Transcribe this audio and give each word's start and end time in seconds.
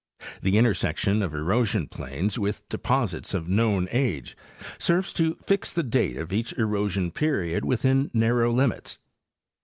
The 0.41 0.57
intersection 0.57 1.21
of 1.21 1.31
erosion 1.35 1.87
planes 1.87 2.39
with 2.39 2.67
deposits 2.69 3.35
of 3.35 3.47
known 3.47 3.87
age 3.91 4.35
serves 4.79 5.13
to 5.13 5.35
fix 5.35 5.71
the 5.71 5.83
date 5.83 6.17
of 6.17 6.33
each 6.33 6.53
erosion 6.53 7.11
period 7.11 7.63
within 7.63 8.09
narrow 8.11 8.51
limits. 8.51 8.97